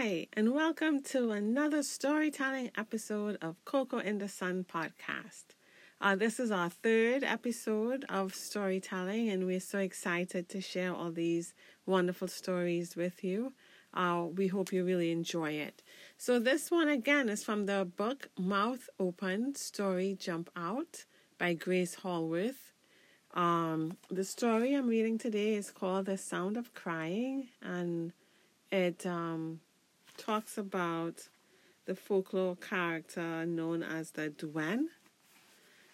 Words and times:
Hi, 0.00 0.28
and 0.32 0.54
welcome 0.54 1.02
to 1.14 1.32
another 1.32 1.82
storytelling 1.82 2.70
episode 2.78 3.36
of 3.42 3.56
Coco 3.64 3.98
in 3.98 4.18
the 4.18 4.28
Sun 4.28 4.66
podcast. 4.72 5.56
Uh, 6.00 6.14
this 6.14 6.38
is 6.38 6.52
our 6.52 6.70
third 6.70 7.24
episode 7.24 8.04
of 8.08 8.32
storytelling, 8.32 9.28
and 9.28 9.44
we're 9.44 9.58
so 9.58 9.80
excited 9.80 10.48
to 10.50 10.60
share 10.60 10.94
all 10.94 11.10
these 11.10 11.52
wonderful 11.84 12.28
stories 12.28 12.94
with 12.94 13.24
you. 13.24 13.54
Uh, 13.92 14.26
we 14.32 14.46
hope 14.46 14.72
you 14.72 14.84
really 14.84 15.10
enjoy 15.10 15.50
it. 15.50 15.82
So, 16.16 16.38
this 16.38 16.70
one 16.70 16.88
again 16.88 17.28
is 17.28 17.42
from 17.42 17.66
the 17.66 17.84
book 17.84 18.28
Mouth 18.38 18.88
Open 19.00 19.56
Story 19.56 20.16
Jump 20.16 20.48
Out 20.54 21.06
by 21.38 21.54
Grace 21.54 21.96
Hallworth. 21.96 22.70
Um, 23.34 23.96
the 24.08 24.22
story 24.22 24.74
I'm 24.74 24.86
reading 24.86 25.18
today 25.18 25.54
is 25.54 25.72
called 25.72 26.06
The 26.06 26.16
Sound 26.16 26.56
of 26.56 26.72
Crying, 26.72 27.48
and 27.60 28.12
it 28.70 29.04
um, 29.04 29.58
talks 30.18 30.58
about 30.58 31.28
the 31.86 31.94
folklore 31.94 32.56
character 32.56 33.46
known 33.46 33.82
as 33.82 34.10
the 34.10 34.28
Douen. 34.28 34.86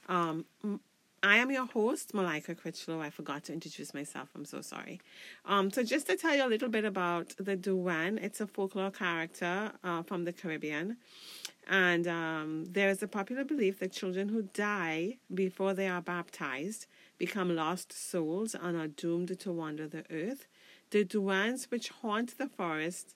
Um, 0.09 0.45
I 1.23 1.37
am 1.37 1.51
your 1.51 1.67
host, 1.67 2.13
Malika 2.13 2.55
Critchlow. 2.55 3.01
I 3.01 3.11
forgot 3.11 3.45
to 3.45 3.53
introduce 3.53 3.95
myself. 3.95 4.29
I'm 4.35 4.45
so 4.45 4.61
sorry. 4.61 5.01
Um, 5.47 5.71
so 5.71 5.83
just 5.83 6.07
to 6.09 6.17
tell 6.17 6.35
you 6.35 6.45
a 6.45 6.49
little 6.49 6.69
bit 6.69 6.85
about 6.85 7.35
the 7.39 7.57
Douen, 7.57 8.23
it's 8.23 8.41
a 8.41 8.47
folklore 8.47 8.91
character 8.91 9.73
uh, 9.83 10.03
from 10.03 10.25
the 10.25 10.33
Caribbean. 10.33 10.97
And 11.69 12.07
um, 12.07 12.67
there 12.69 12.91
is 12.91 13.03
a 13.03 13.09
popular 13.09 13.45
belief 13.45 13.79
that 13.79 13.93
children 13.93 14.29
who 14.29 14.43
die 14.43 15.17
before 15.33 15.73
they 15.73 15.89
are 15.89 16.03
baptized 16.03 16.87
become 17.17 17.55
lost 17.55 17.93
souls 17.93 18.55
and 18.55 18.77
are 18.77 18.89
doomed 18.89 19.39
to 19.39 19.53
wander 19.53 19.89
the 19.89 20.05
earth. 20.11 20.47
The 20.91 21.05
Douens, 21.05 21.71
which 21.71 21.89
haunt 21.89 22.37
the 22.37 22.49
forest 22.49 23.15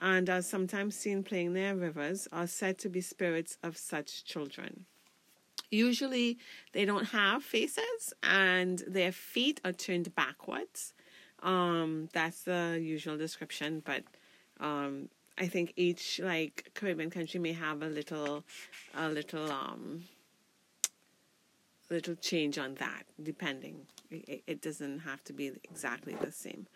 and 0.00 0.28
are 0.28 0.42
sometimes 0.42 0.96
seen 0.96 1.22
playing 1.22 1.52
near 1.52 1.74
rivers, 1.74 2.28
are 2.32 2.46
said 2.46 2.78
to 2.78 2.88
be 2.88 3.00
spirits 3.00 3.56
of 3.62 3.76
such 3.76 4.24
children. 4.24 4.86
Usually, 5.70 6.38
they 6.72 6.84
don't 6.84 7.06
have 7.06 7.42
faces 7.42 8.12
and 8.22 8.82
their 8.86 9.12
feet 9.12 9.60
are 9.64 9.72
turned 9.72 10.14
backwards. 10.14 10.94
Um, 11.42 12.08
that's 12.12 12.42
the 12.42 12.78
usual 12.80 13.16
description, 13.16 13.82
but 13.84 14.04
um, 14.60 15.08
I 15.36 15.46
think 15.46 15.72
each 15.76 16.20
like 16.22 16.70
Caribbean 16.74 17.10
country 17.10 17.40
may 17.40 17.52
have 17.52 17.82
a 17.82 17.88
little, 17.88 18.44
a 18.94 19.08
little 19.08 19.50
um, 19.50 20.04
little 21.94 22.14
change 22.16 22.58
on 22.58 22.74
that, 22.74 23.04
depending. 23.22 23.86
It, 24.10 24.42
it, 24.46 24.60
doesn't 24.60 25.00
have 25.00 25.24
to 25.24 25.32
be 25.32 25.52
exactly 25.64 26.14
the 26.20 26.30
same. 26.30 26.66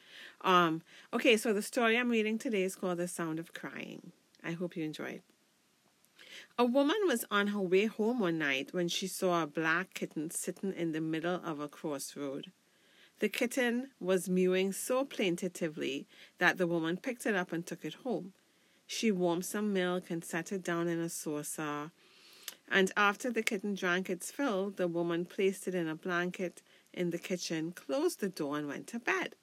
Um, 0.40 0.82
okay, 1.12 1.36
so 1.36 1.52
the 1.52 1.62
story 1.62 1.96
I'm 1.98 2.10
reading 2.10 2.38
today 2.38 2.62
is 2.62 2.74
called 2.74 2.98
The 2.98 3.08
Sound 3.08 3.38
of 3.38 3.52
Crying. 3.52 4.12
I 4.42 4.52
hope 4.52 4.76
you 4.76 4.84
enjoy 4.84 5.10
it. 5.18 5.22
A 6.56 6.64
woman 6.64 6.96
was 7.06 7.24
on 7.30 7.48
her 7.48 7.60
way 7.60 7.86
home 7.86 8.20
one 8.20 8.38
night 8.38 8.72
when 8.72 8.88
she 8.88 9.06
saw 9.06 9.42
a 9.42 9.46
black 9.46 9.94
kitten 9.94 10.30
sitting 10.30 10.72
in 10.72 10.92
the 10.92 11.00
middle 11.00 11.40
of 11.44 11.60
a 11.60 11.68
crossroad. 11.68 12.52
The 13.20 13.28
kitten 13.28 13.90
was 14.00 14.28
mewing 14.28 14.72
so 14.72 15.04
plaintively 15.04 16.06
that 16.38 16.58
the 16.58 16.66
woman 16.66 16.96
picked 16.96 17.26
it 17.26 17.34
up 17.34 17.52
and 17.52 17.66
took 17.66 17.84
it 17.84 17.94
home. 18.04 18.32
She 18.86 19.10
warmed 19.10 19.44
some 19.44 19.72
milk 19.72 20.10
and 20.10 20.24
set 20.24 20.52
it 20.52 20.62
down 20.62 20.88
in 20.88 21.00
a 21.00 21.08
saucer 21.08 21.90
and 22.70 22.92
after 22.96 23.30
the 23.30 23.42
kitten 23.42 23.74
drank 23.74 24.10
its 24.10 24.30
fill, 24.30 24.70
the 24.70 24.88
woman 24.88 25.24
placed 25.24 25.66
it 25.66 25.74
in 25.74 25.88
a 25.88 25.94
blanket 25.94 26.62
in 26.92 27.10
the 27.10 27.18
kitchen, 27.18 27.72
closed 27.72 28.20
the 28.20 28.28
door, 28.28 28.58
and 28.58 28.68
went 28.68 28.86
to 28.88 28.98
bed. 28.98 29.34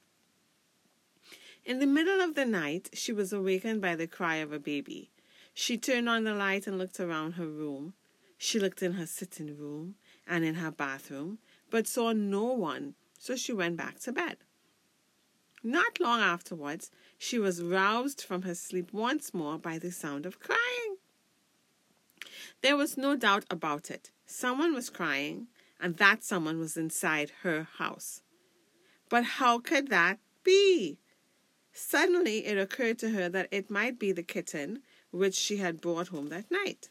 In 1.66 1.80
the 1.80 1.88
middle 1.88 2.22
of 2.22 2.36
the 2.36 2.46
night, 2.46 2.90
she 2.94 3.12
was 3.12 3.34
awakened 3.34 3.82
by 3.82 3.96
the 3.96 4.08
cry 4.08 4.36
of 4.36 4.52
a 4.52 4.60
baby. 4.60 5.10
She 5.54 5.78
turned 5.78 6.08
on 6.08 6.24
the 6.24 6.34
light 6.34 6.68
and 6.68 6.78
looked 6.78 7.00
around 7.00 7.34
her 7.34 7.48
room. 7.48 7.94
She 8.38 8.60
looked 8.60 8.84
in 8.84 8.94
her 8.94 9.08
sitting 9.08 9.58
room 9.58 9.96
and 10.28 10.44
in 10.44 10.56
her 10.56 10.72
bathroom, 10.72 11.40
but 11.72 11.88
saw 11.88 12.12
no 12.12 12.44
one, 12.44 12.96
so 13.18 13.36
she 13.36 13.54
went 13.54 13.78
back 13.78 14.00
to 14.00 14.12
bed. 14.12 14.38
Not 15.64 16.00
long 16.00 16.20
afterwards, 16.20 16.92
she 17.18 17.40
was 17.40 17.64
roused 17.64 18.22
from 18.22 18.44
her 18.44 18.54
sleep 18.54 18.94
once 18.94 19.34
more 19.34 19.58
by 19.58 19.80
the 19.80 19.92
sound 19.92 20.28
of 20.28 20.40
crying. 20.40 20.95
There 22.66 22.76
was 22.76 22.98
no 22.98 23.16
doubt 23.16 23.46
about 23.52 23.92
it. 23.92 24.10
Someone 24.26 24.74
was 24.74 24.90
crying, 24.90 25.50
and 25.80 25.98
that 25.98 26.24
someone 26.24 26.58
was 26.58 26.76
inside 26.76 27.30
her 27.44 27.68
house. 27.78 28.24
But 29.08 29.24
how 29.38 29.60
could 29.60 29.90
that 29.90 30.18
be? 30.44 30.98
Suddenly 31.74 32.44
it 32.48 32.58
occurred 32.58 32.98
to 33.00 33.12
her 33.12 33.30
that 33.30 33.50
it 33.52 33.70
might 33.70 34.00
be 34.00 34.12
the 34.12 34.24
kitten 34.24 34.82
which 35.12 35.36
she 35.36 35.58
had 35.58 35.80
brought 35.80 36.08
home 36.08 36.30
that 36.30 36.50
night. 36.50 36.90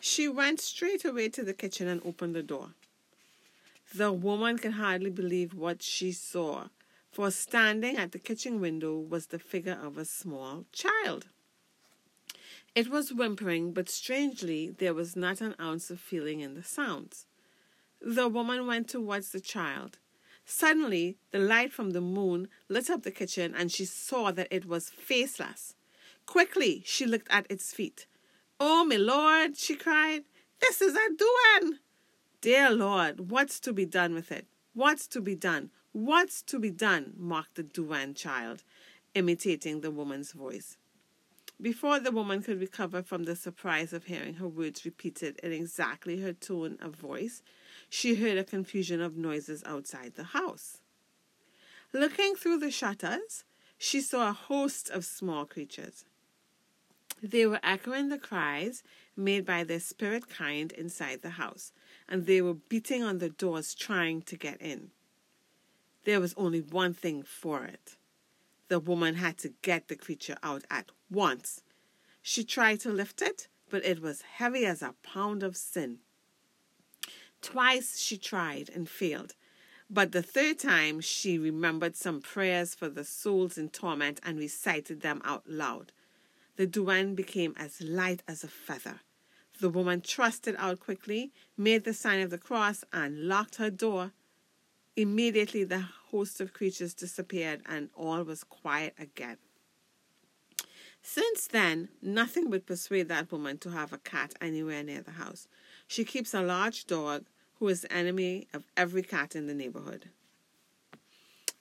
She 0.00 0.26
went 0.26 0.60
straight 0.60 1.04
away 1.04 1.28
to 1.28 1.44
the 1.44 1.54
kitchen 1.54 1.86
and 1.86 2.02
opened 2.04 2.34
the 2.34 2.42
door. 2.42 2.70
The 3.94 4.12
woman 4.12 4.58
could 4.58 4.72
hardly 4.72 5.10
believe 5.10 5.54
what 5.54 5.80
she 5.80 6.10
saw, 6.10 6.70
for 7.12 7.30
standing 7.30 7.96
at 7.96 8.10
the 8.10 8.18
kitchen 8.18 8.60
window 8.60 8.98
was 8.98 9.26
the 9.26 9.38
figure 9.38 9.78
of 9.80 9.96
a 9.96 10.04
small 10.04 10.64
child. 10.72 11.28
It 12.74 12.88
was 12.88 13.12
whimpering, 13.12 13.72
but 13.72 13.88
strangely, 13.88 14.70
there 14.70 14.94
was 14.94 15.16
not 15.16 15.40
an 15.40 15.54
ounce 15.60 15.90
of 15.90 16.00
feeling 16.00 16.40
in 16.40 16.54
the 16.54 16.62
sounds. 16.62 17.26
The 18.00 18.28
woman 18.28 18.66
went 18.66 18.88
towards 18.88 19.32
the 19.32 19.40
child. 19.40 19.98
Suddenly, 20.44 21.18
the 21.30 21.38
light 21.38 21.72
from 21.72 21.90
the 21.90 22.00
moon 22.00 22.48
lit 22.68 22.88
up 22.88 23.02
the 23.02 23.10
kitchen, 23.10 23.54
and 23.54 23.70
she 23.70 23.84
saw 23.84 24.30
that 24.32 24.48
it 24.50 24.64
was 24.64 24.90
faceless. 24.90 25.74
Quickly, 26.24 26.82
she 26.86 27.04
looked 27.04 27.28
at 27.30 27.46
its 27.50 27.72
feet. 27.72 28.06
Oh, 28.60 28.84
my 28.84 28.96
lord, 28.96 29.56
she 29.56 29.74
cried, 29.74 30.24
this 30.60 30.80
is 30.82 30.94
a 30.94 31.08
douen. 31.16 31.78
Dear 32.40 32.70
Lord, 32.70 33.30
what's 33.30 33.60
to 33.60 33.72
be 33.72 33.86
done 33.86 34.14
with 34.14 34.32
it? 34.32 34.46
What's 34.74 35.06
to 35.08 35.20
be 35.20 35.34
done? 35.34 35.70
What's 35.92 36.42
to 36.42 36.58
be 36.58 36.70
done? 36.70 37.14
mocked 37.16 37.56
the 37.56 37.62
douen 37.62 38.14
child, 38.14 38.62
imitating 39.14 39.80
the 39.80 39.90
woman's 39.90 40.32
voice. 40.32 40.76
Before 41.60 41.98
the 41.98 42.12
woman 42.12 42.42
could 42.42 42.60
recover 42.60 43.02
from 43.02 43.24
the 43.24 43.34
surprise 43.34 43.92
of 43.92 44.04
hearing 44.04 44.34
her 44.34 44.46
words 44.46 44.84
repeated 44.84 45.40
in 45.42 45.52
exactly 45.52 46.20
her 46.20 46.32
tone 46.32 46.78
of 46.80 46.94
voice, 46.94 47.42
she 47.90 48.14
heard 48.14 48.38
a 48.38 48.44
confusion 48.44 49.00
of 49.00 49.16
noises 49.16 49.64
outside 49.66 50.14
the 50.14 50.24
house. 50.24 50.78
Looking 51.92 52.36
through 52.36 52.58
the 52.58 52.70
shutters, 52.70 53.44
she 53.76 54.00
saw 54.00 54.28
a 54.28 54.32
host 54.32 54.88
of 54.90 55.04
small 55.04 55.46
creatures. 55.46 56.04
They 57.20 57.44
were 57.44 57.60
echoing 57.64 58.08
the 58.08 58.18
cries 58.18 58.84
made 59.16 59.44
by 59.44 59.64
their 59.64 59.80
spirit 59.80 60.28
kind 60.28 60.70
inside 60.70 61.22
the 61.22 61.30
house, 61.30 61.72
and 62.08 62.26
they 62.26 62.40
were 62.40 62.54
beating 62.54 63.02
on 63.02 63.18
the 63.18 63.30
doors 63.30 63.74
trying 63.74 64.22
to 64.22 64.36
get 64.36 64.62
in. 64.62 64.92
There 66.04 66.20
was 66.20 66.34
only 66.36 66.60
one 66.60 66.94
thing 66.94 67.24
for 67.24 67.64
it 67.64 67.96
the 68.68 68.78
woman 68.78 69.16
had 69.16 69.38
to 69.38 69.54
get 69.62 69.88
the 69.88 69.96
creature 69.96 70.36
out 70.42 70.64
at 70.70 70.90
once. 71.10 71.62
She 72.22 72.44
tried 72.44 72.80
to 72.80 72.90
lift 72.90 73.22
it, 73.22 73.48
but 73.70 73.84
it 73.84 74.00
was 74.00 74.22
heavy 74.22 74.64
as 74.66 74.82
a 74.82 74.94
pound 75.02 75.42
of 75.42 75.56
sin. 75.56 75.98
Twice 77.40 77.98
she 77.98 78.16
tried 78.18 78.68
and 78.68 78.88
failed, 78.88 79.34
but 79.90 80.12
the 80.12 80.22
third 80.22 80.58
time 80.58 81.00
she 81.00 81.38
remembered 81.38 81.96
some 81.96 82.20
prayers 82.20 82.74
for 82.74 82.88
the 82.88 83.04
souls 83.04 83.56
in 83.56 83.70
torment 83.70 84.20
and 84.22 84.38
recited 84.38 85.00
them 85.00 85.22
out 85.24 85.48
loud. 85.48 85.92
The 86.56 86.66
douen 86.66 87.14
became 87.14 87.54
as 87.56 87.80
light 87.80 88.22
as 88.28 88.44
a 88.44 88.48
feather. 88.48 89.00
The 89.60 89.70
woman 89.70 90.02
thrust 90.02 90.46
it 90.46 90.56
out 90.58 90.80
quickly, 90.80 91.32
made 91.56 91.84
the 91.84 91.94
sign 91.94 92.20
of 92.20 92.30
the 92.30 92.38
cross, 92.38 92.84
and 92.92 93.28
locked 93.28 93.56
her 93.56 93.70
door. 93.70 94.12
Immediately 94.94 95.64
the 95.64 95.86
host 96.10 96.40
of 96.40 96.52
creatures 96.52 96.94
disappeared 96.94 97.60
and 97.66 97.90
all 97.96 98.22
was 98.22 98.44
quiet 98.44 98.94
again. 98.98 99.36
Since 101.02 101.46
then, 101.46 101.88
nothing 102.02 102.50
would 102.50 102.66
persuade 102.66 103.08
that 103.08 103.30
woman 103.32 103.58
to 103.58 103.70
have 103.70 103.92
a 103.92 103.98
cat 103.98 104.34
anywhere 104.40 104.82
near 104.82 105.00
the 105.00 105.12
house. 105.12 105.48
She 105.86 106.04
keeps 106.04 106.34
a 106.34 106.42
large 106.42 106.86
dog 106.86 107.26
who 107.58 107.68
is 107.68 107.82
the 107.82 107.92
enemy 107.92 108.48
of 108.52 108.64
every 108.76 109.02
cat 109.02 109.34
in 109.34 109.46
the 109.46 109.54
neighborhood. 109.54 110.10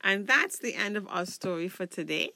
And 0.01 0.27
that's 0.27 0.59
the 0.59 0.75
end 0.75 0.97
of 0.97 1.07
our 1.09 1.25
story 1.25 1.67
for 1.67 1.85
today. 1.85 2.31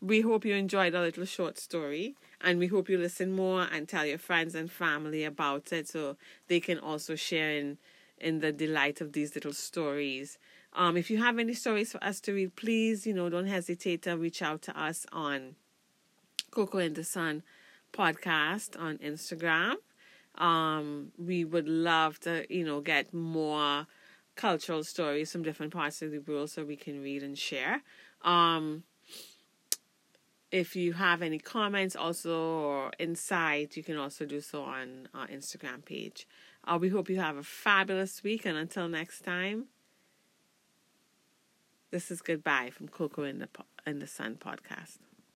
We 0.00 0.22
hope 0.22 0.44
you 0.44 0.54
enjoyed 0.54 0.94
our 0.94 1.02
little 1.02 1.24
short 1.24 1.58
story 1.58 2.16
and 2.40 2.58
we 2.58 2.66
hope 2.66 2.88
you 2.88 2.98
listen 2.98 3.32
more 3.32 3.68
and 3.70 3.88
tell 3.88 4.06
your 4.06 4.18
friends 4.18 4.54
and 4.54 4.70
family 4.70 5.24
about 5.24 5.72
it 5.72 5.88
so 5.88 6.16
they 6.48 6.60
can 6.60 6.78
also 6.78 7.14
share 7.14 7.52
in 7.52 7.78
in 8.22 8.38
the 8.38 8.52
delight 8.52 9.00
of 9.00 9.12
these 9.12 9.34
little 9.34 9.52
stories. 9.52 10.38
Um, 10.74 10.96
if 10.96 11.10
you 11.10 11.18
have 11.18 11.38
any 11.38 11.54
stories 11.54 11.92
for 11.92 12.02
us 12.02 12.20
to 12.20 12.32
read, 12.32 12.56
please, 12.56 13.06
you 13.06 13.12
know, 13.12 13.28
don't 13.28 13.46
hesitate 13.46 14.02
to 14.02 14.16
reach 14.16 14.40
out 14.40 14.62
to 14.62 14.80
us 14.80 15.06
on 15.12 15.56
Coco 16.50 16.78
and 16.78 16.94
the 16.94 17.04
Sun 17.04 17.42
podcast 17.92 18.80
on 18.80 18.98
Instagram. 18.98 19.74
Um, 20.36 21.12
we 21.18 21.44
would 21.44 21.68
love 21.68 22.18
to, 22.20 22.46
you 22.48 22.64
know, 22.64 22.80
get 22.80 23.12
more 23.12 23.86
cultural 24.34 24.82
stories 24.82 25.30
from 25.30 25.42
different 25.42 25.74
parts 25.74 26.00
of 26.00 26.10
the 26.10 26.20
world 26.20 26.50
so 26.50 26.64
we 26.64 26.76
can 26.76 27.02
read 27.02 27.22
and 27.22 27.38
share. 27.38 27.82
Um, 28.22 28.84
if 30.50 30.76
you 30.76 30.94
have 30.94 31.22
any 31.22 31.38
comments 31.38 31.96
also 31.96 32.38
or 32.38 32.92
insight, 32.98 33.76
you 33.76 33.82
can 33.82 33.96
also 33.96 34.24
do 34.24 34.40
so 34.40 34.62
on 34.62 35.08
our 35.14 35.26
Instagram 35.28 35.84
page. 35.84 36.26
Uh, 36.64 36.78
we 36.80 36.88
hope 36.90 37.10
you 37.10 37.18
have 37.18 37.36
a 37.36 37.42
fabulous 37.42 38.22
week, 38.22 38.46
and 38.46 38.56
until 38.56 38.88
next 38.88 39.22
time. 39.22 39.66
This 41.92 42.10
is 42.10 42.22
Goodbye 42.22 42.70
from 42.70 42.88
Coco 42.88 43.22
and 43.24 43.38
the, 43.38 43.48
po- 43.48 43.66
and 43.84 44.00
the 44.00 44.06
Sun 44.06 44.36
podcast. 44.36 44.96